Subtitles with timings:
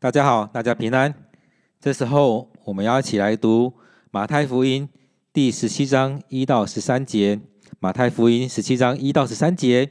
[0.00, 1.12] 大家好，大家平安。
[1.80, 3.74] 这时候我们要一起来读
[4.12, 4.88] 马太福音
[5.32, 7.40] 第十七章一到十三节。
[7.80, 9.90] 马太福音十七章一到十三节，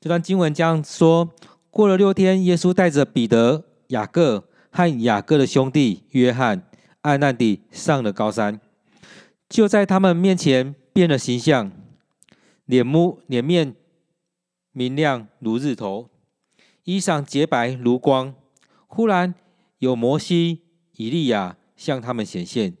[0.00, 1.28] 这段经文这样说：
[1.68, 6.62] 过了六天，耶稣带着彼得、雅各和雅各的兄弟约翰，
[7.02, 8.58] 暗暗地上了高山。
[9.46, 11.70] 就在他们面前变了形象，
[12.64, 13.74] 脸目脸面
[14.72, 16.08] 明亮如日头，
[16.84, 18.34] 衣裳洁白如光。
[18.88, 19.32] 忽然
[19.78, 20.62] 有摩西、
[20.96, 22.76] 以利亚向他们显现，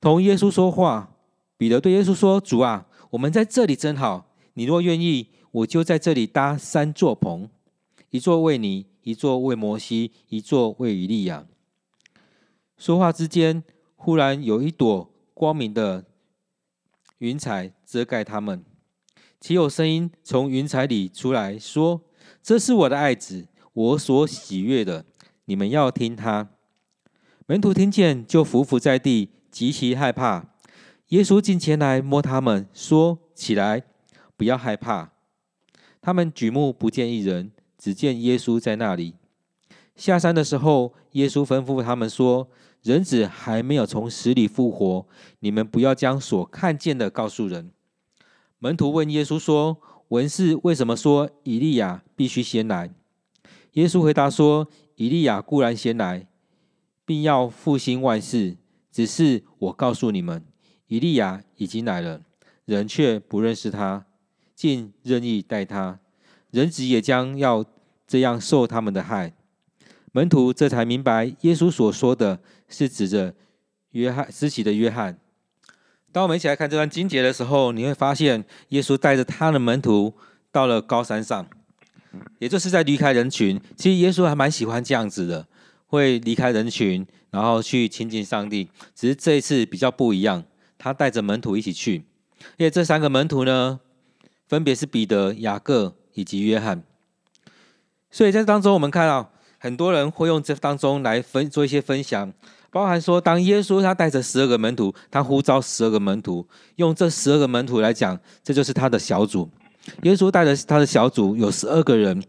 [0.00, 1.12] 同耶稣说话。
[1.58, 4.30] 彼得对耶稣说：“主啊，我们在这里真好。
[4.54, 7.48] 你若愿意，我就在这里搭三座棚，
[8.10, 11.46] 一座为你，一座为摩西，一座为以利亚。”
[12.76, 16.04] 说话之间，忽然有一朵光明的
[17.18, 18.62] 云彩遮盖他们，
[19.40, 22.02] 且有声音从云彩里出来说
[22.42, 25.04] ：“这是我的爱子。”我所喜悦的，
[25.44, 26.48] 你们要听他。
[27.46, 30.46] 门徒听见，就伏伏在地，极其害怕。
[31.08, 33.82] 耶稣近前来摸他们，说：“起来，
[34.34, 35.12] 不要害怕。”
[36.00, 39.16] 他们举目不见一人，只见耶稣在那里。
[39.94, 42.48] 下山的时候，耶稣吩咐他们说
[42.82, 45.06] ：“人子还没有从死里复活，
[45.40, 47.70] 你们不要将所看见的告诉人。”
[48.58, 49.76] 门徒问耶稣说
[50.08, 52.94] ：“文士为什么说以利亚必须先来？”
[53.76, 56.26] 耶稣回答说：“以利亚固然先来，
[57.04, 58.56] 并要复兴万事。
[58.90, 60.42] 只是我告诉你们，
[60.86, 62.22] 以利亚已经来了，
[62.64, 64.06] 人却不认识他，
[64.54, 66.00] 竟任意待他。
[66.50, 67.66] 人子也将要
[68.06, 69.34] 这样受他们的害。”
[70.12, 72.40] 门徒这才明白，耶稣所说的
[72.70, 73.34] 是指着
[73.90, 75.18] 约翰施洗的约翰。
[76.10, 80.14] 当我们一起来看这段经节的时候，你会发现，耶稣带着他的门徒
[80.50, 81.46] 到了高山上。
[82.38, 85.46] 也就是在离开人群，其实耶稣还蛮喜欢这样子的，
[85.86, 88.68] 会离开人群，然后去亲近上帝。
[88.94, 90.44] 只是这一次比较不一样，
[90.78, 92.04] 他带着门徒一起去，
[92.56, 93.80] 因为这三个门徒呢，
[94.46, 96.82] 分别是彼得、雅各以及约翰。
[98.10, 102.32] 所以在当中，我们看到很多人会用这当中来分做一些分享，
[102.70, 109.50] 包含说，当耶稣他带着十二个门徒，他呼召十二个门徒，用这十二个门徒来讲，这就是他的小组。
[110.02, 112.22] 耶稣带着他的小组有十二个人，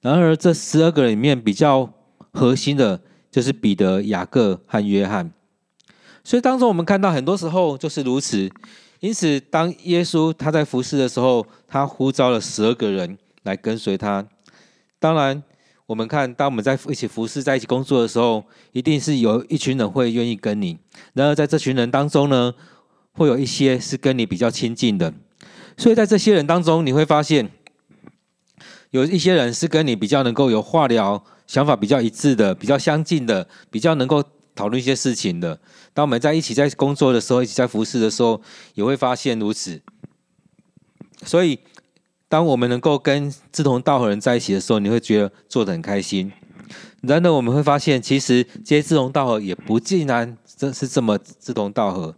[0.00, 1.92] 然而这十二个人里面比较
[2.32, 3.00] 核心的
[3.30, 5.32] 就是彼得、雅各和约翰。
[6.24, 8.50] 所以当中我们看到很多时候就是如此。
[9.00, 14.24] 因此，当耶稣他在服侍的时候，他呼召了十二个人来跟随他。
[15.00, 15.42] 当然，
[15.86, 20.78] 我们看当我们在一起服侍、在一起工作的时候，一定是有一群人会愿意跟你。
[21.14, 22.54] 然而在这群人当中呢，
[23.10, 25.12] 会有一些是跟你比较亲近的。
[25.76, 27.50] 所以在这些人当中，你会发现
[28.90, 34.22] 有一些人是跟你比较能够有话聊、想法比较一致的、比较相近的、比较能够
[34.54, 35.58] 讨论一些事情的。
[35.94, 38.40] 当我们在一起在工作的时候，一起在服侍的时候，
[38.74, 39.80] 也会发现如此。
[41.24, 41.58] 所以，
[42.28, 46.30] 当我们能够跟志同道合人在一起的时候，你会觉得做得很开心。
[47.00, 52.14] 然而，我们会发现，其实这些志同道合也不尽然真是这么志同道合。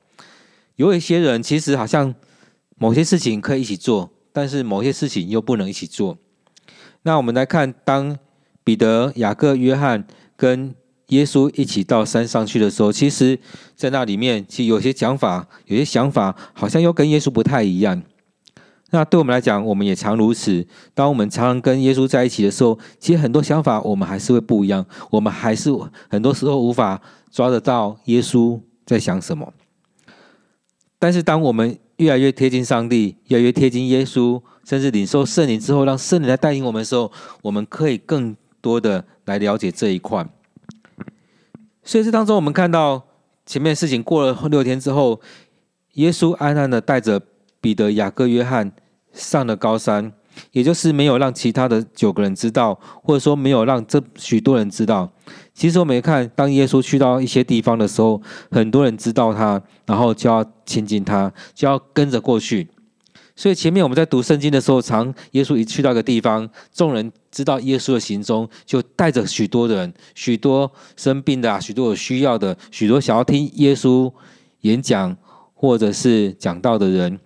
[0.77, 2.13] 有一些人其实好像。
[2.77, 6.19] 某些事情可以一起做，但是某些事情又不能一起做。
[7.03, 8.17] 那我们来看，当
[8.63, 10.75] 彼得、雅各、约翰跟
[11.09, 13.39] 耶稣一起到山上去的时候，其实，
[13.77, 18.03] 在那里面，其实有些讲法、有些想法，好像又跟耶稣不太一样。
[18.91, 20.67] 那对我们来讲，我们也常如此。
[20.95, 25.71] 当我们常常跟耶稣在一起的时候，其实很多想法我们还是会不一样，我们还是
[26.09, 29.53] 很多时候无法抓得到耶稣在想什么。
[30.99, 37.11] 但是，当我们越来越贴近上帝，越来越贴近耶稣，甚至领受圣灵之后，让圣灵来带领我们的时候，
[37.43, 40.27] 我们可以更多的来了解这一块。
[41.83, 43.07] 所以这当中，我们看到
[43.47, 45.21] 前面事情过了六天之后，
[45.95, 47.21] 耶稣暗暗的带着
[47.61, 48.73] 彼得、雅各、约翰
[49.13, 50.13] 上了高山，
[50.53, 55.11] 也就是没有让其他的九个人知道，或者说没有让这许多人知道。
[55.53, 58.21] 其实我们看，当耶稣去到一些地方的时候，
[58.51, 62.69] 很多人知道他，然后就要亲近他，就要跟着过去。
[63.37, 74.13] 所以前面我们在读圣经的时候，常耶稣一去到一个地方，众人知道耶稣的行踪，就带着许多人，许多生病的啊，许多有需要的，许多想要听耶稣
[74.61, 75.17] 演讲
[75.53, 77.19] 或者是讲道的人，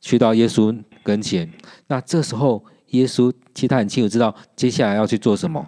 [0.00, 0.74] 去到耶稣
[1.04, 1.48] 跟前。
[1.86, 5.64] 那这时候，耶稣其实他很清楚知道接下来要去做什么，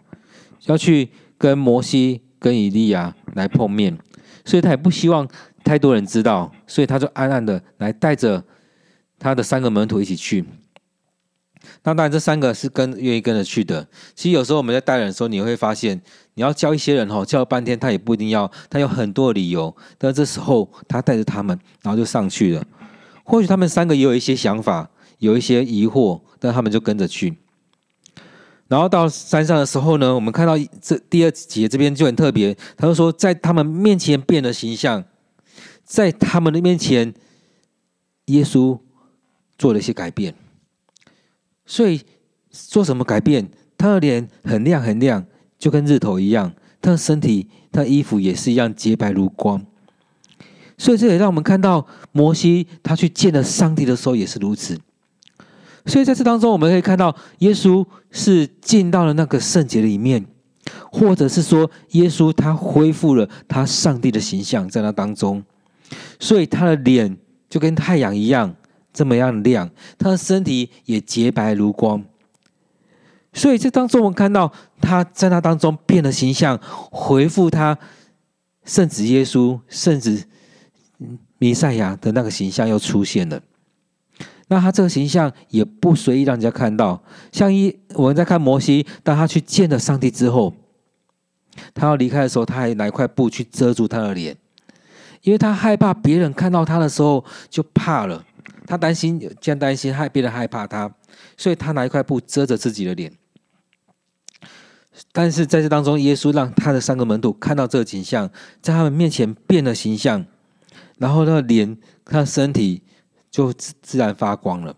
[0.65, 1.09] 要去。
[1.39, 3.99] 跟摩西、跟以利亚来碰面，
[4.47, 5.29] 所以他也不希望
[5.63, 8.43] 太多人知道，所以他就暗暗的来带着
[9.19, 10.43] 他的三个门徒一起去。
[11.83, 13.87] 那当然，这三个是跟愿意跟着去的。
[14.15, 16.01] 其实有时候我们在带人的时候，你会发现，
[16.33, 19.77] 你要教一些人吼，教了半天他也不一定要，他有很多理由。
[19.99, 22.65] 但这时候他带着他们，然后就上去了。
[23.25, 27.37] 或许他们三个也有一些想法，有一些疑惑，但他们就跟着去。
[28.69, 35.05] 然后到山上的时候呢，我们看到这第二节这边就很特别，他就说在他们面前变了形象，
[35.85, 37.15] 在他们的面前，
[38.27, 38.79] 耶稣
[39.57, 40.35] 做了一些改变。
[41.65, 42.01] 所以
[42.51, 43.49] 做什么改变？
[43.79, 45.25] 他的脸很亮很亮，
[45.59, 49.65] 就跟日头一样；他的身体、他衣服也是一样洁白如光。
[50.79, 54.79] 所以这也让我们看到摩西他去见了上帝的时候也是如此。
[55.87, 60.27] 所以在这当中，我们可以看到耶稣是进到了那个圣洁里面，
[60.93, 65.43] 或者是说耶稣他恢复了他上帝的形象在那当中，
[66.21, 67.17] 所以他的脸
[67.49, 68.55] 就跟太阳一样。
[68.93, 69.69] 这么样亮，
[69.99, 72.03] 他的身体也洁白如光。
[73.35, 74.51] 所以这当中，我们看到
[74.81, 76.59] 他在那当中变了形象，
[76.91, 77.77] 回复他
[78.65, 80.25] 圣子耶稣、圣子
[81.37, 83.39] 弥赛亚的那个形象又出现了。
[84.49, 87.03] 那他这个形象也不随意让人家看到。
[87.33, 90.55] 像一我们在看摩西，当他去见了上帝之后，
[91.75, 94.37] 他要离开的时候，他还拿一块布去遮住他的脸，
[95.23, 98.25] 因为他害怕别人看到他的时候就怕了。
[98.67, 100.93] 他担心，既然担心害别人害怕他，
[101.37, 103.13] 所以他拿一块布遮着自己的脸。
[105.13, 108.29] 但是在这当中，耶稣让他的三个门徒看到这个景象，
[108.63, 110.25] 在他们面前变了形象，
[110.99, 112.83] 然后那个脸、他的身体
[113.37, 114.75] 就自自然发光了。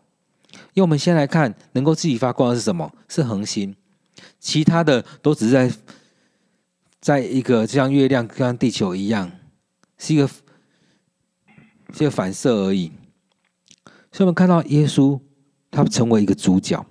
[0.74, 2.92] 因为我们先来看，能够自己发光的是什么？
[3.06, 3.76] 是恒星，
[4.40, 5.72] 其他的都只是在
[7.00, 9.30] 在一个就像月亮、像地球一样，
[9.96, 12.90] 是一个是一个反射而已。
[14.10, 15.20] 所以，我们看到耶稣，
[15.70, 16.84] 他成为一个主角。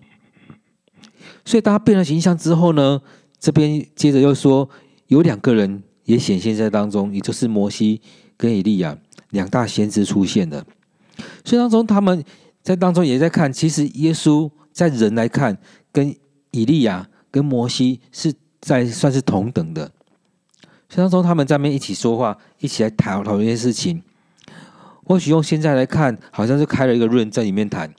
[1.44, 3.02] 所以，当他变了形象之后呢，
[3.40, 4.70] 这边接着又说，
[5.08, 8.02] 有两个人也显现在当中，也就是摩西
[8.38, 8.98] 跟以利亚
[9.32, 10.66] 两大先知出现了。
[11.44, 12.24] 所以，当中他们
[12.62, 15.58] 在当中也在看，其实耶稣在人来看，
[15.92, 16.16] 跟
[16.52, 19.92] 以利亚跟摩西是在算是同等的。
[20.90, 24.02] 所以，当中他们在那边一起说话，一起来讨讨论一些事情。
[25.06, 27.94] 或许用现在来看，好像是开了一个论在里面谈，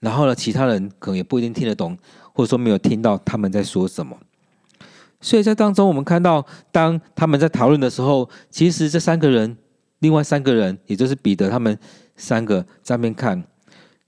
[0.00, 1.96] 然后呢，其他人可能也不一定听得懂，
[2.32, 4.16] 或者说没有听到他们在说什么。
[5.20, 9.56] 所以在当中，我们看到，当他们在讨论的时候，其实这三个人，
[10.00, 11.78] 另外三个人，也就是彼得他们
[12.16, 13.44] 三个在那边看，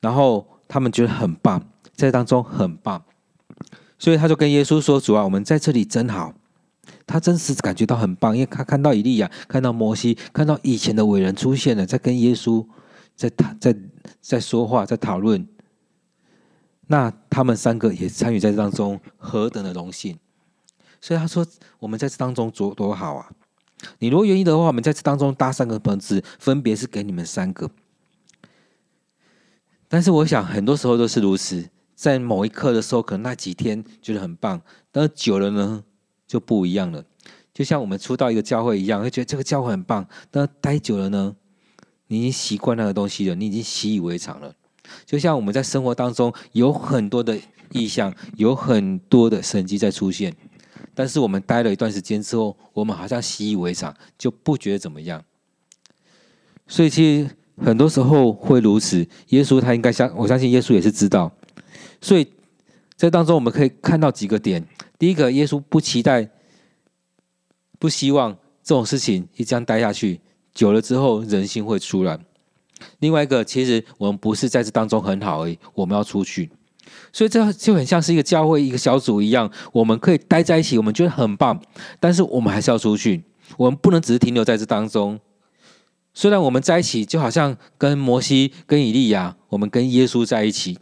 [0.01, 1.63] 然后他们觉得很棒，
[1.95, 3.05] 在当中很棒，
[3.99, 6.35] 所以他就跟耶稣说：“主啊，我们在这里真好。”
[7.07, 12.67] 他真实感觉到很棒，因为他看到以利亚，看到摩西，看到以前的伟人出现了，在跟耶稣
[13.15, 13.75] 在谈、在
[14.21, 15.47] 在说话、在讨论。
[16.87, 20.19] 那他们三个也参与在这当中，何等的荣幸！
[21.01, 21.47] 所以他说
[21.79, 23.31] ：“我们在这当中做多好啊！
[23.99, 27.71] 你如果愿意的话，我们在这当中搭三个棚子，分别是给你们三个。
[29.89, 34.61] 但是我想，很多时候都是如此，在某一刻的时候，可能那几天觉得很棒，
[34.91, 35.85] 但是久了呢？”
[36.27, 37.05] 就不一样了，
[37.53, 40.05] 就像我们初到一个教会一样，会觉得这个教会很棒。
[40.31, 41.37] 但待久了呢，
[42.09, 44.53] 你已经习惯那个东西了，你已经习以为常了。
[45.05, 47.39] 就像我们在生活当中有很多的
[47.71, 50.35] 异象，有很多的神迹在出现，
[50.95, 55.23] 但是我们待了一段时间之后，我们好像习以为常，就不觉得怎么样。
[56.67, 57.31] 所以其实
[57.63, 59.07] 很多时候会如此。
[59.29, 61.31] 耶稣他应该相，我相信耶稣也是知道。
[62.01, 62.27] 所以
[62.97, 64.65] 在当中我们可以看到几个点。
[64.99, 66.29] 第一个，耶稣不期待、
[67.79, 68.33] 不希望
[68.63, 70.21] 这种事情一这样待下去，
[70.55, 72.19] 久了之后人心会出来。
[72.99, 76.51] 另外一个，其实我们不是在这当中很好而已，我们要出去。
[77.13, 81.61] 所以这就很像是一个教会、一个小组一样，我们可以待在一起，我们觉得很棒，
[81.99, 83.23] 但是我们还是要出去。
[83.57, 85.19] 我们不能只是停留在这当中。
[86.15, 90.79] 虽然我们在一起，就好像跟摩西、跟以利亚，我们跟耶稣在一起。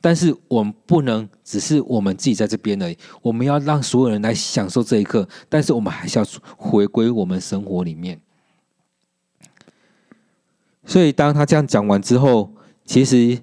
[0.00, 5.28] 但是我们不能只是我们自己在这边而已，我们要让所有人来享受这一刻。
[5.48, 6.24] 但是我们还是要
[6.56, 8.20] 回归我们生活里面。
[10.84, 12.52] 所以当他这样讲完之后，
[12.84, 13.40] 其实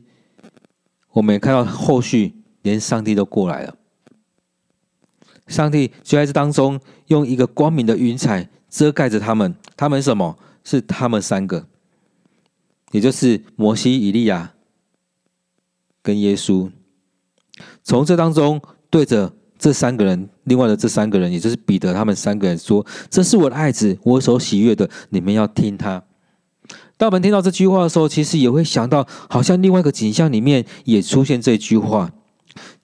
[1.11, 3.75] 我们也看到后续，连上帝都过来了。
[5.47, 9.53] 上帝就在这当中用一个光明的云彩遮盖着他们。
[9.75, 10.37] 他们什么？
[10.63, 11.67] 是他们三个，
[12.91, 14.53] 也就是摩西、以利亚。
[16.05, 16.69] 跟耶稣，
[17.81, 26.03] 从这当中对着这三个人，另外的这三个人，也就是彼得他们三个人说：“这是我的爱子，我所喜悦的，你们要听他。”
[26.99, 32.11] 当我们听到这句话的时候，其实也会想到，好像另外一个景象里面也出现这句话，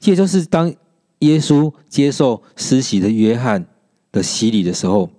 [0.04, 0.74] 也就是当
[1.20, 3.68] 耶稣接受施洗的约翰
[4.14, 5.10] 的洗礼的时候，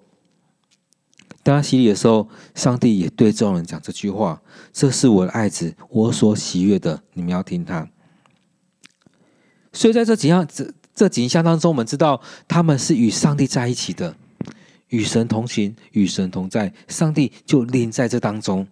[1.42, 4.40] 当他洗礼的时候，上帝也对众人讲这句话
[4.72, 7.88] ：“这是我的爱子，我所喜悦的，你们要听他。”
[9.72, 14.16] 所以在这几样这这景象当中，我们知道他们是与上帝在一起的，
[14.88, 18.66] 与神同行，与神同在，上帝就临在这当中。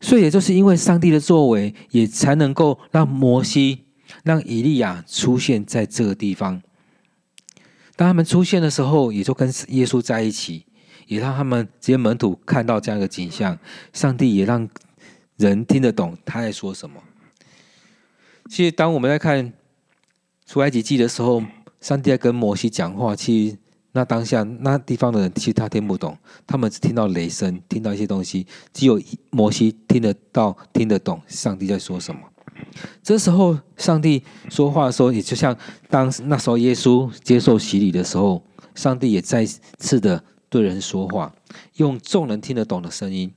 [0.00, 3.84] 所以也就是因为上帝的作为，也才能够让摩西。
[4.24, 6.62] 让以利亚出现在这个地方。
[7.96, 10.66] 当他们出现的时候，也就跟耶稣在一起，
[11.12, 13.58] 也让他们这些门徒看到这样一个景象。
[13.92, 14.68] 上帝也让
[15.36, 17.00] 人听得懂他在说什么。
[18.48, 19.52] 其实，当我们在看
[20.46, 21.42] 出埃及记的时候，
[21.80, 23.14] 上帝在跟摩西讲话。
[23.14, 23.56] 其实，
[23.92, 26.16] 那当下那地方的人其实他听不懂，
[26.46, 28.46] 他们只听到雷声，听到一些东西。
[28.72, 29.00] 只有
[29.30, 32.20] 摩西听得到、听得懂上帝在说什么。
[33.02, 35.56] 这时候，上帝说话的时候，也就像
[35.88, 38.42] 当那时候耶稣接受洗礼的时候，
[38.74, 39.44] 上帝也再
[39.78, 40.22] 次的
[40.52, 41.34] 对人说话，
[41.76, 43.32] 用众人听得懂的声音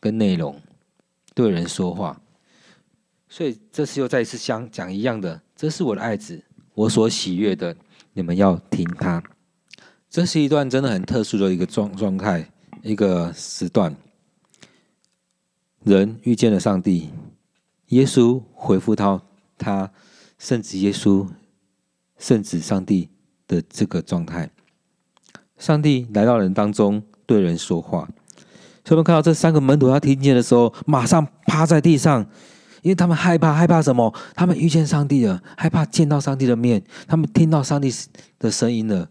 [0.00, 0.60] 跟内容
[1.32, 2.20] 对人说话。
[3.28, 6.42] 所以这次又再一次相讲一样的，这是我的爱子，
[6.74, 7.76] 我所喜悦的，
[8.14, 9.22] 你们要听他。
[10.10, 12.50] 这是一段真的很特殊的一个状状态，
[12.82, 13.94] 一个时段，
[15.84, 17.10] 人遇见了上帝。
[17.90, 19.24] 耶稣回复到
[19.56, 19.92] 他
[20.36, 21.28] 圣子耶稣、
[22.18, 23.08] 圣子上帝
[23.46, 24.50] 的这个状态。
[25.62, 28.00] 上帝来到人当中，对人说话。
[28.84, 32.20] 所以我们看到这三个门徒，他听见的时候，马上趴在地上，
[32.82, 34.12] 因为他们害怕，害怕什么？
[34.34, 37.94] 他们遇见上帝了，害怕见到上帝的面，他们听到上帝
[38.40, 39.08] 的声音了。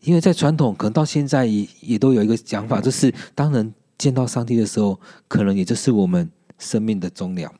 [0.00, 7.50] 因为在传统，可能到现在也也都有一个讲法，就是当人见到上帝的时候，可能也就是我们生命的终了。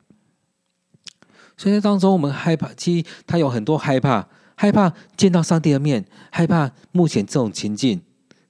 [1.57, 4.29] 所以在当中，我们害怕，其实他有很多害怕，
[4.61, 8.01] 害怕见到上帝的面，害怕目前这种情境，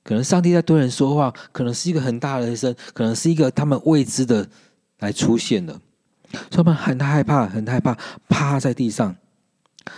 [0.03, 4.49] 可能上帝在对人说话，可能是一个很大的人声，可能是一个他们未知的
[5.01, 5.75] 来出现的，
[6.33, 7.95] 所以他们很害怕，很害怕，
[8.27, 9.15] 趴在地上。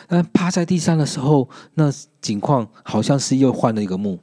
[0.09, 4.19] 但趴在地上的时候，那景况好像是又换了一个幕。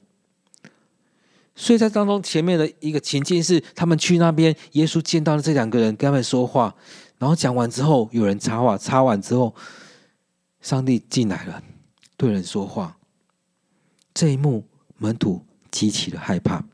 [1.55, 6.75] 所以在当中前面的一个情境是，他们去那边，耶稣见到了这两个人，跟他们说话。
[7.17, 9.55] 然后讲完之后，有人插话，插完之后，
[10.61, 11.63] 上帝进来了，
[12.17, 12.97] 对人说话。
[14.13, 14.65] 这一幕，
[14.97, 16.65] 门徒极其的害怕。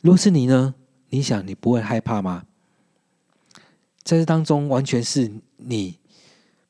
[0.00, 0.74] 若是你呢？
[1.10, 2.44] 你想你不会害怕吗？
[4.02, 5.98] 在这当中，完全是你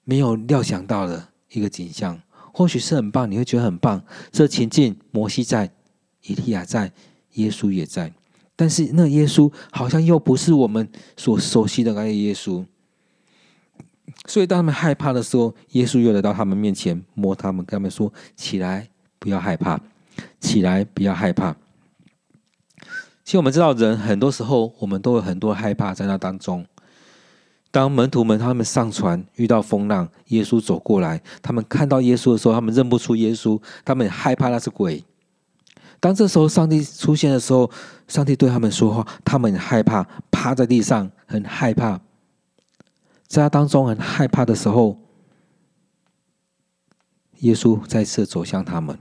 [0.02, 2.20] 没有料想到的一个景象。
[2.52, 4.04] 或许是很棒，你会觉得很棒。
[4.30, 5.72] 这情境，摩西在，
[6.24, 6.92] 以利亚在，
[7.34, 8.12] 耶稣也在。
[8.56, 12.66] 但是那耶稣好像又不是我们所熟悉的那个耶稣。
[14.26, 18.88] 所以，当他们害怕的时候，耶稣又来到他们面前，摸他们，跟他们说：“起来，
[19.18, 19.80] 不要害怕，
[20.40, 21.54] 起来，不要害怕。”
[23.24, 26.64] 其实，我们知道，人很多时候，我们都有很多害怕在那当中。
[27.70, 35.02] 当门徒们他们上船遇到风浪，耶稣走过来，他们看到耶稣的时候，他们认不出耶稣，他们害怕那是鬼。
[35.98, 37.70] 当这时候上帝出现的时候，
[38.08, 41.98] 上帝对他们说话，他们很害怕，趴在地上，很害怕。
[43.32, 44.98] 在他当中很害怕的时候，
[47.38, 48.98] 耶稣再次走向他们，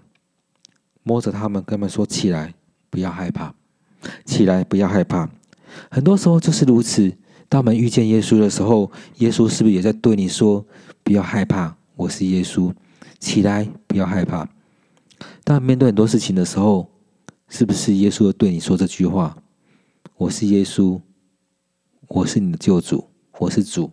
[1.03, 2.53] 摸着他们，跟他们说：“起来，
[2.89, 3.53] 不要害怕，
[4.23, 5.29] 起来，不要害怕。”
[5.91, 7.13] 很多时候就是如此。
[7.49, 10.65] 当我们遇见耶稣的时候，耶稣是不是也在对你说
[11.03, 12.73] ：“不要害怕，我是耶稣，
[13.19, 14.47] 起来，不要害怕。”
[15.43, 16.89] 当面对很多事情的时候，
[17.49, 19.37] 是不是耶稣对你说这句话
[20.15, 21.01] ：“我是耶稣，
[22.07, 23.91] 我是你的救主，我是主。”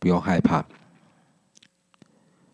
[0.00, 0.66] 不用害怕。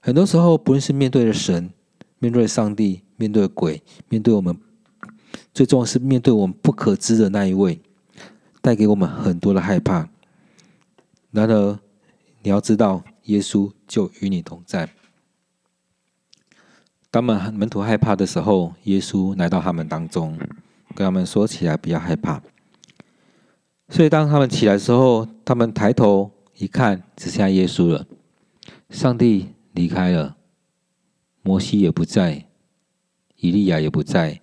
[0.01, 1.71] 很多时候，不论是面对着神、
[2.19, 4.57] 面对上帝、面对鬼、面对我们，
[5.55, 7.81] 最重要是面对我们不可知的那一位，
[8.61, 10.09] 带给我们很多的害怕。
[11.31, 11.79] 然而，
[12.43, 14.91] 你要知道，耶稣就与你同在。
[17.11, 20.39] 当门门徒害怕的时候，耶稣来到他们当中，
[20.95, 22.41] 跟他们说：“起来，不要害怕。”
[23.91, 26.31] 所以，当他们起来的时候，他们抬头。
[26.59, 28.07] 一看，只剩下耶稣了。
[28.91, 30.37] 上帝离开了，
[31.43, 32.47] 摩西也不在，
[33.37, 34.41] 以利亚也不在。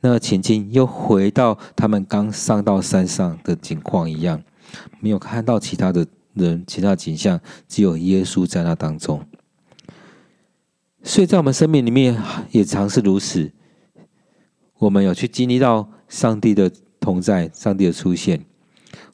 [0.00, 4.42] 那个情境又回到他们刚上到山上的景况一样，
[5.00, 9.24] 没有看到其他的人、其他景象，只有耶稣在那当中。
[11.02, 12.20] 所以在我们生命里面
[12.50, 13.50] 也常是如此。
[14.78, 16.70] 我们有去经历到上帝的
[17.00, 18.44] 同在，上帝的出现。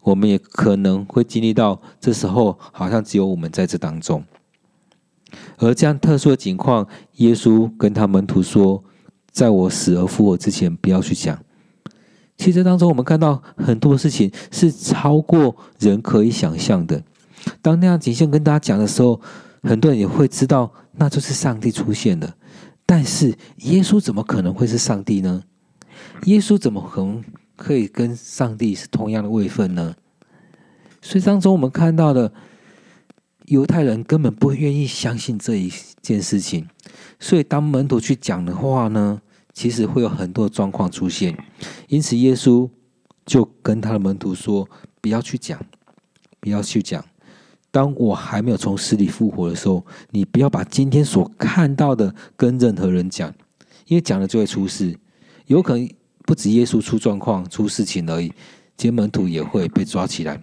[0.02, 4.24] 我们也可能会经历到，这时候好像只有我们在这当中。
[5.58, 8.82] 而这样特殊的情况，耶稣跟他门徒说
[9.32, 11.38] ：“在我死而复活之前，不要去讲。”
[12.36, 17.02] 其实当中，我们看到很多事情是超过人可以想象的。
[17.60, 19.20] 当那样景象跟大家讲的时候，
[19.62, 22.34] 很多人也会知道，那就是上帝出现了。
[22.84, 25.44] 但是耶稣怎么可能会是上帝呢？
[26.24, 27.22] 耶稣怎么可能
[27.62, 29.94] 可以跟上帝是同样的位分呢？
[31.00, 32.32] 所以当中我们看到的
[33.46, 36.66] 犹太人根本不愿意相信这一件事情，
[37.20, 41.38] 所以当门徒去讲的话呢，其实会有很多状况出现。
[41.86, 42.68] 因此耶稣
[43.24, 44.68] 就跟他的门徒说
[45.00, 45.64] ：“不要去讲，
[46.40, 47.04] 不要去讲。
[47.70, 53.32] 当我还没有从死里复活的时候，你不要把今天所看到的跟任何人讲，
[53.86, 54.98] 因为讲了就会出事。
[55.46, 55.88] 有可能
[56.24, 58.32] 不止耶稣出状况、出事情而已，
[58.76, 60.42] 接门徒也会被抓起来。”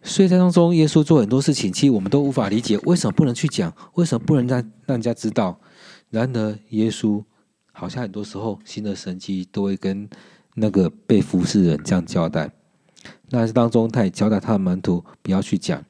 [0.00, 3.74] 所以在当中，耶稣做很多事情，其实我们都无法理解，为什么不能去讲？
[3.94, 5.60] 为什么不能让让人家知道？
[6.08, 7.22] 然而，耶稣
[7.72, 10.08] 好像很多时候新的神迹都会跟
[10.54, 12.50] 那个被服侍人这样交代。
[13.28, 15.84] 那当中，他也交代他的门徒不要去讲，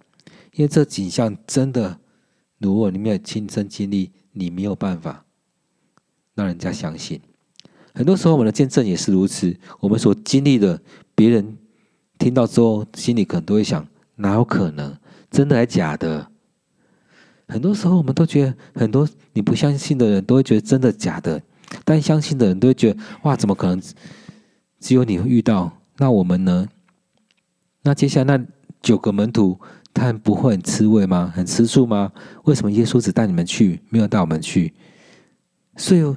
[0.55, 2.01] 因为这景象真的，
[2.59, 5.25] 如果你没有亲身经历，你没有办法
[6.35, 7.21] 让人家相信。
[7.99, 10.81] 很多时候，我们的见证也是如此，我们所经历的，
[11.17, 11.59] 别人
[12.17, 13.85] 听到之后，心里可能都会想。
[14.15, 14.97] 哪有可能？
[15.33, 16.31] 真的还假的？
[17.49, 21.43] 很多时候我们都觉得，很多你不相信的人都会觉得真的假的，
[21.85, 23.83] 但相信的人都会觉得，哇，怎么可能？
[24.79, 25.77] 只有你会遇到？
[25.97, 26.69] 那我们呢？
[27.83, 28.47] 那接下来那
[28.81, 29.59] 九个门徒，
[29.93, 31.33] 他们不会很吃味吗？
[31.35, 32.13] 很吃醋吗？
[32.45, 34.73] 为什么耶稣只带你们去，没有带我们去？
[35.77, 36.17] 所以，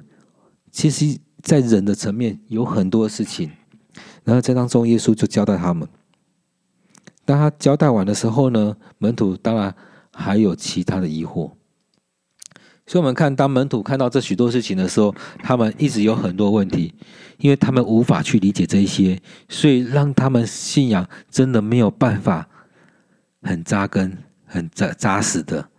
[0.71, 3.51] 其实，在人的层面有很多事情，
[4.23, 5.87] 然后在当中，耶稣就交代他们。
[7.25, 9.73] 当他交代完的时候呢，门徒当然
[10.13, 11.51] 还有其他的疑惑。
[12.87, 16.93] 所以，我们看当门徒看到这许多事情的时候，他们一直有很多问题，
[17.37, 22.49] 因为他们无法去理解这一些，所以让他们信仰真的没有办法
[23.43, 25.69] 很扎根、很扎扎实的。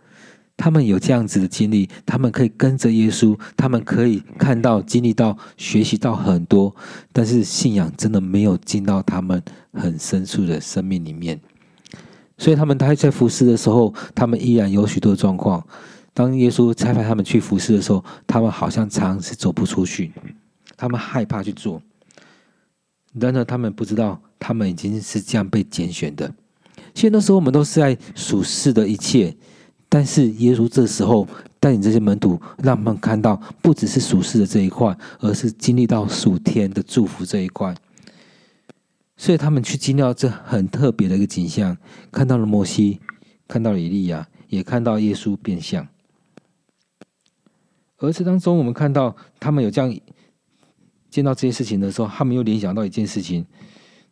[0.55, 6.73] 他们有这样子的经历，他们可以跟着耶稣，他们可以看到、经历到、学习到很多，
[7.11, 9.41] 但是信仰真的没有进到他们
[9.73, 11.41] 很深处的生命里面。
[12.37, 15.65] 所以他们还在服侍的时候，他们依然有许多状况。
[16.13, 20.11] 当耶稣差派他们去服侍的时候，他们好像常常是走不出去，
[20.77, 21.81] 他们害怕去做。
[23.13, 26.31] 然而他们不知道，他们已经是这样被拣选的。
[26.93, 29.35] 其实那时候我们都是在属世的一切。
[29.93, 31.27] 但是耶稣这时候
[31.59, 37.75] 带领这些门徒，让他们看到不只是属世的这一块，而是经历到属天的祝福这一块。
[39.15, 41.77] 所以他们去经历到这很特别的一个景象，
[42.11, 43.01] 看到了摩西，
[43.47, 45.87] 看到了以利亚，也看到耶稣变相。
[47.97, 49.95] 而这当中，我们看到他们有这样
[51.11, 53.45] 见到这些事情的时候，他们又联想到一件事情，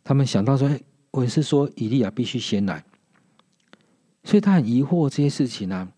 [0.04, 2.84] 他们想到说：“哎，我是说以利亚必须先来。”
[4.24, 5.92] 所以他很疑惑这些事情啊，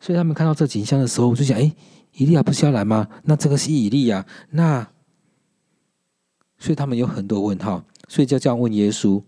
[0.00, 1.72] 所以他们看到这景象的时候，我就想：哎，
[2.12, 3.08] 以利亚不是要来吗？
[3.24, 4.88] 那这个是以利亚，那
[6.58, 9.22] 所以他们有很多问号，所以就这样问耶稣。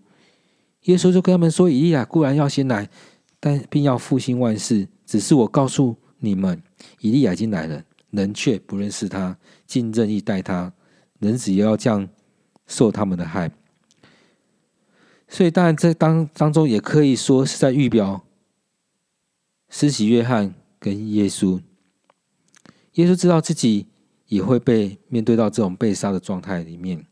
[0.84, 2.88] 耶稣就跟他们说：以利亚固然要先来，
[3.40, 4.88] 但并要复兴万事。
[5.04, 6.62] 只是我告诉你们，
[7.00, 10.72] 以利亚已经来了，人却不认识他，竟任意待他，
[11.18, 12.08] 人子也要这样
[12.66, 13.50] 受他们的害。
[15.30, 18.24] 所以，当然，这当当中也可以说是在预表
[19.68, 21.60] 施洗约翰跟耶稣。
[22.94, 23.86] 耶稣知道自己
[24.28, 27.04] 也会被面对到这种被杀的状态里面。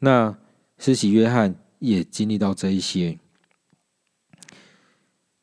[0.00, 0.36] 那
[0.78, 3.18] 施洗约翰也经历到这一些。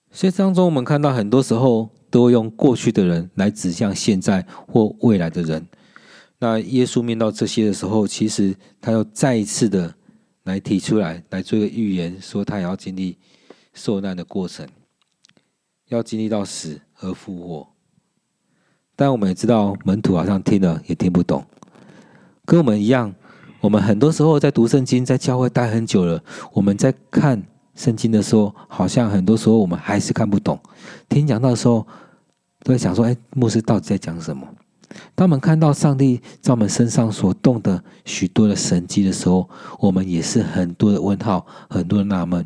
[0.10, 5.68] 所以当中，我们看到很多时候都会用过去的人来指向现在或未来的人。
[6.40, 9.96] 那耶稣面对这些的时候，其实他又再一次的。
[10.44, 13.18] 来提出来，来做一个预言，说他也要经历
[13.74, 14.68] 受难的过程，
[15.90, 17.68] 要经历到死而复活。
[18.96, 21.46] 但我们也知道，门徒好像听了也听不懂，
[22.46, 23.14] 跟我们一样。
[23.60, 27.44] 我们很多时候在读圣经，在教会待很久了，我们在看
[27.76, 30.60] 圣经的时候，好像很多时候我们还是看不懂。
[31.08, 31.86] 听讲到的时候，
[32.64, 34.48] 都在想说：“哎，牧师到底在讲什么？”
[35.16, 39.50] 当我们看到上帝在我们身上所动的许多的神迹的时候，
[39.80, 42.46] 我们也是很多的问号，很多的纳闷，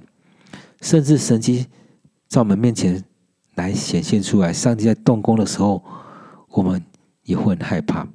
[0.81, 1.67] 甚至神迹
[2.27, 3.03] 在我们面前
[3.55, 5.83] 来显现出来，上帝在动工的时候，
[6.49, 6.83] 我们
[7.23, 8.07] 也会很害怕。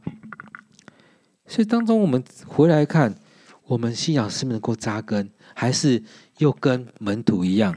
[1.47, 3.15] 所以当中我们回来看，
[3.67, 6.03] 我们信仰是不是能够扎根，还是
[6.39, 7.75] 又跟门徒一样，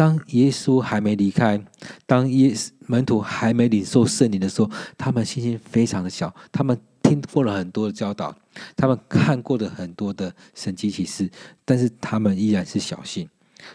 [0.00, 1.62] 当耶稣还没离开，
[2.06, 6.34] 当耶门徒还没领受圣灵的时候，他们信心非常的小。
[6.50, 8.34] 他们听过了很多的教导，
[8.74, 11.30] 他们看过了很多的神迹奇事，
[11.66, 13.28] 但是他们依然是小信，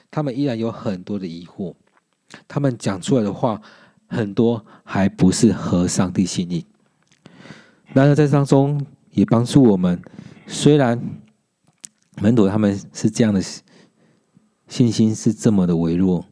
[0.10, 1.76] 他们依然有很多的疑惑。
[2.48, 3.62] 他们讲出来的话，
[4.08, 6.66] 很多还不是合上帝心意。
[7.94, 10.02] 然而在当中也帮助我们，
[10.48, 11.00] 虽然
[12.20, 13.40] 门徒他们是这样的。
[14.67, 16.25] 信心是这么的微弱，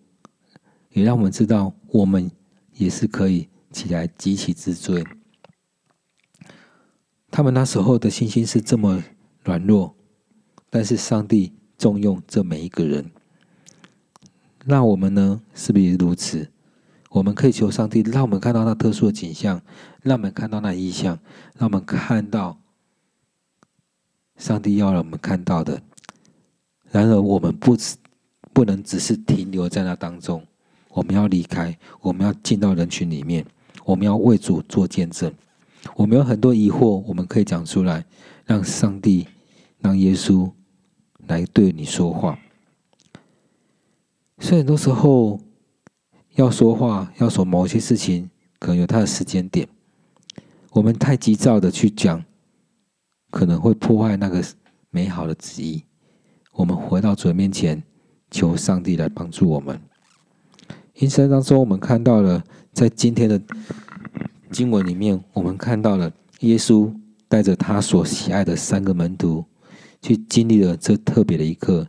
[0.90, 2.32] 也让我们知道，我们
[2.74, 5.04] 也是可以起来急起直追。
[7.30, 9.04] 他们那时候的信心是这么
[9.44, 9.96] 软弱，
[10.70, 13.12] 但是上帝重用这每一个人。
[14.66, 15.42] 那我们呢？
[15.54, 16.52] 是不是如此？
[17.10, 19.62] 我们可以求上帝，让我们看到那特殊的景象，
[20.02, 21.20] 让我们看到那异象，
[21.58, 22.60] 让我们看到
[24.38, 25.84] 上帝要让我们看到的。
[26.90, 27.96] 然而，我们不知。
[28.54, 30.46] 不能只是停留在那当中，
[30.90, 33.44] 我们要离开，我们要进到人群里面，
[33.84, 35.34] 我们要为主做见证。
[35.96, 38.06] 我们有很多疑惑，我们可以讲出来，
[38.46, 39.28] 让上帝、
[39.80, 40.50] 让耶稣
[41.28, 42.38] 来对你说话。
[44.40, 45.40] 所以很多时候
[46.36, 49.68] 要说话，要说某些事情，可能有它的时间点。
[50.72, 52.24] 我们太急躁的去讲，
[53.30, 54.44] 可能会破坏那个
[54.90, 55.84] 美好的旨意。
[56.54, 57.84] 我们回到主的面前。
[58.34, 59.80] 求上帝来帮助我们。
[60.96, 63.40] 因此当中，我们看到了在今天的
[64.52, 66.92] 经文里面，我们看到了耶稣
[67.28, 69.46] 带着他所喜爱的三个门徒，
[70.02, 71.88] 去经历了这特别的一刻。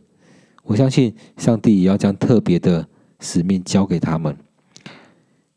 [0.63, 2.87] 我相信上帝也要将特别的
[3.19, 4.35] 使命交给他们。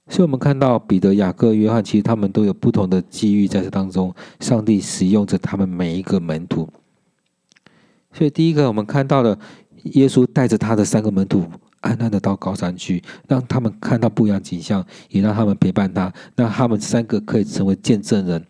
[0.09, 4.14] 所以，我们看到彼得、雅各、约翰，其实他们都有不同的际遇在这当中。
[4.40, 6.68] 上帝使用着他们每一个门徒。
[8.12, 9.38] 所以，第一个我们看到了。
[9.94, 11.46] 耶稣带着他的三个门徒
[11.81, 18.44] 安安的到高山去，让他们看到不一样的景象，也让他们陪伴他，让他们三个可以成为见证人，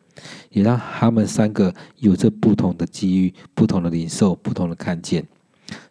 [0.51, 5.27] 也让他们三个有着不同的机遇、不同的领受、不同的看见。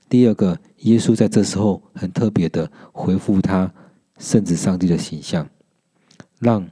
[0.10, 3.72] 第二个，耶稣在这时候很特别的回复他
[4.18, 5.48] 圣子上帝的形象，
[6.40, 6.68] 让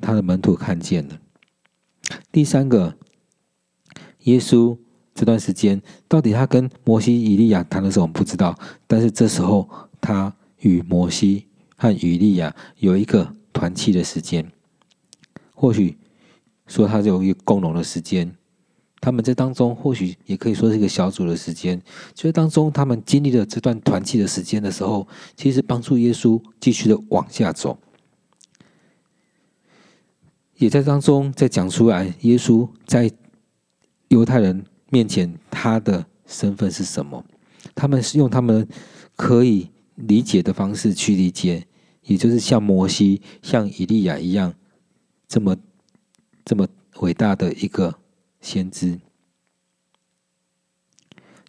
[0.00, 1.18] 他的门徒看见了。
[2.32, 2.96] 第三个，
[4.24, 4.76] 耶稣。
[5.14, 8.58] 这段时间，到底他跟摩西、以利亚谈的时候，我不知道。
[8.86, 9.68] 但是这时候，
[10.00, 11.46] 他与摩西
[11.76, 14.50] 和以利亚有一个团契的时间，
[15.54, 15.96] 或许
[16.66, 18.34] 说他有一个共荣的时间。
[19.00, 21.80] 他们在当中，或许也可以说是一个小组的时间。
[22.14, 27.78] 就在当中，他们经历了这段团契的时间的时候，其实帮助耶稣继续的往下走，
[30.56, 33.12] 也在当中再讲出来，耶稣在
[34.08, 34.64] 犹太人。
[34.94, 37.24] 面前，他的身份是什么？
[37.74, 38.68] 他们是用他们
[39.16, 41.66] 可以理解的方式去理解，
[42.02, 44.54] 也就是像摩西、像以利亚一样，
[45.26, 45.56] 这么
[46.44, 46.68] 这么
[47.00, 47.92] 伟大的一个
[48.40, 49.00] 先知。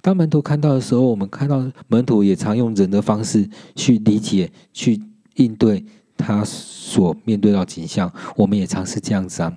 [0.02, 5.00] 当门徒看到的时候，我们看到门徒也常用人的方式去理解、去
[5.36, 5.86] 应对
[6.18, 8.12] 他所面对到景象。
[8.36, 9.56] 我们也尝试这样子啊，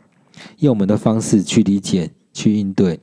[0.58, 3.00] 用我们的方式去理解、去应对。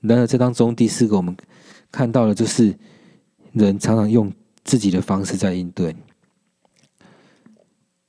[0.00, 1.36] 然而，这当中第四个我们
[1.90, 2.78] 看到的，就是
[3.52, 4.32] 人常常用
[4.64, 5.96] 自己的方式在应对。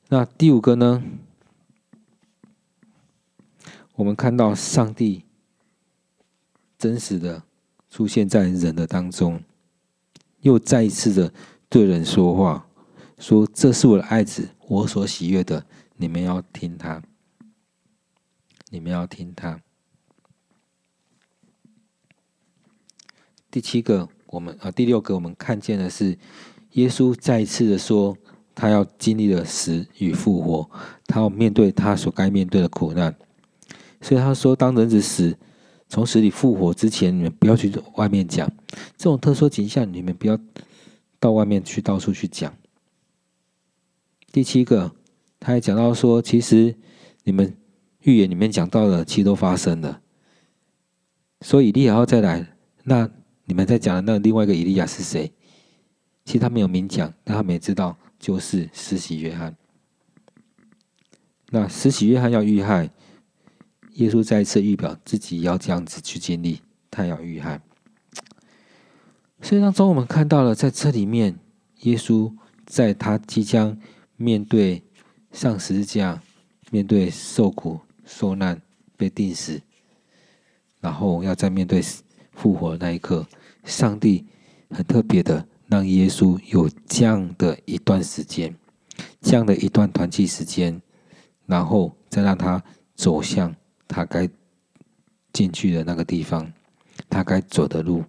[0.09, 1.03] 那第五个呢？
[3.95, 5.25] 我们看到上帝
[6.77, 7.43] 真实的
[7.89, 9.43] 出现在人的当中，
[10.41, 11.33] 又再一次的
[11.67, 12.65] 对人说话，
[13.17, 15.65] 说：“这是我的爱子，我所喜悦的，
[15.97, 17.03] 你们要听他，
[18.69, 19.59] 你们要听他。”
[23.51, 26.15] 第七个，我们啊，第六个，我们看见的是
[26.73, 28.15] 耶稣再一次的说，
[28.53, 30.69] 他要经历了死与复活，
[31.07, 33.15] 他要面对他所该面对的苦难。
[34.01, 35.35] 所以他说，当人子死，
[35.87, 38.47] 从死里复活之前，你们不要去外面讲
[38.95, 40.37] 这种特殊景象，你们不要
[41.19, 42.53] 到外面去到处去讲。
[44.31, 44.91] 第七个，
[45.39, 46.75] 他还讲到说，其实
[47.23, 47.57] 你们
[48.01, 50.01] 预言里面讲到的，其实都发生了。
[51.41, 53.09] 所以以利亚要再来，那。
[53.49, 55.33] 你们在讲的那另外一个以利亚是谁？
[56.23, 59.57] 其实他没有明讲，但他们也知道就是施洗约翰。
[61.49, 62.91] 那施洗约翰要遇害，
[63.93, 67.59] 耶稣再一次预表自己要这样子去经历，他要遇害。
[69.41, 71.35] 所以当中我们看到了，在这里面，
[71.79, 72.31] 耶稣
[72.67, 73.75] 在他即将
[74.15, 74.83] 面对
[75.31, 76.21] 上十字架、
[76.69, 78.61] 面对受苦受难、
[78.95, 79.59] 被钉死，
[80.81, 81.81] 然后要在面对
[82.31, 83.25] 复活的那一刻。
[83.63, 84.25] 上帝
[84.69, 88.55] 很特别的让耶稣有这样的一段时间，
[89.21, 90.81] 这样的一段团契时间，
[91.45, 92.63] 然后再让他
[92.95, 93.55] 走向
[93.87, 94.27] 他该
[95.31, 96.51] 进去的那个地方，
[97.09, 98.03] 他该走的路，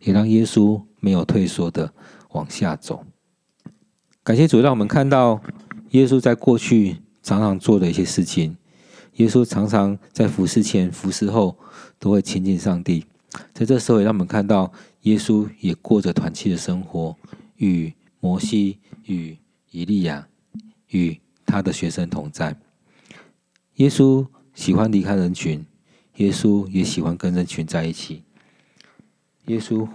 [0.00, 1.92] 也让耶稣没有退缩的
[2.30, 3.04] 往下走。
[4.22, 5.42] 感谢主，让我们看到
[5.90, 8.56] 耶稣在过去常常做的一些事情。
[9.16, 11.56] 耶稣常常在服侍前、服侍后
[11.98, 13.04] 都会亲近上帝。
[13.52, 17.16] 在这时候，也让我们看到耶稣也过着团契的生活，
[17.56, 19.36] 与摩西、与
[19.70, 20.26] 以利亚、
[20.88, 22.56] 与他的学生同在。
[23.76, 25.64] 耶稣喜欢离开人群，
[26.16, 28.22] 耶稣也喜欢跟人群在一起。
[29.46, 29.86] 耶稣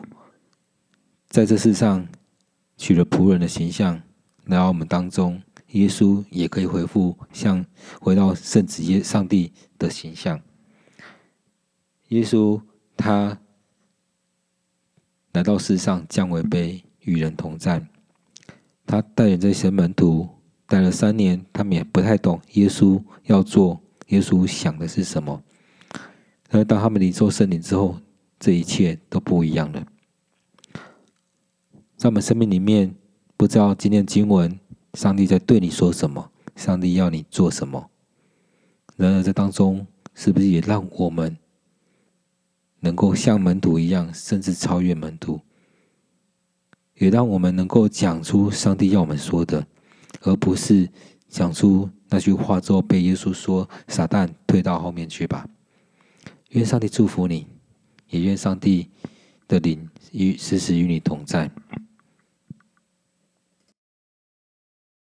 [1.27, 2.07] 在这世上
[2.77, 4.01] 取了仆人的形象。
[4.45, 5.39] 来到我们当中，
[5.73, 7.63] 耶稣也可以回复像
[8.01, 10.41] 回到圣子耶上帝的形象。
[12.07, 12.59] 耶稣
[12.99, 13.39] 他
[15.31, 17.87] 来到世上降为卑，与人同在。
[18.85, 20.27] 他带领这些门徒
[20.67, 25.41] 待了三年，他们也不太懂耶稣要做，耶稣想的是什么。
[26.49, 27.97] 然而当他们领受圣灵之后，
[28.37, 29.87] 这一切都不一样了。
[31.95, 32.93] 在我们生命里面。
[33.39, 34.59] 不知道今天经文，
[34.95, 36.29] 上帝在对你说什么？
[36.57, 37.89] 上帝要你做什么？
[38.97, 41.37] 然而，这当中是不是也让我们
[42.79, 45.39] 能够像门徒一样，甚至超越门徒？
[46.95, 49.65] 也让我们能够讲出上帝要我们说的，
[50.21, 50.89] 而不是
[51.29, 55.47] 讲出那句话之后被耶稣说：“撒旦，退到后面去吧。”
[56.51, 57.47] 愿上帝祝福你，
[58.09, 58.89] 也愿上帝
[59.47, 61.49] 的灵与时时与你同在。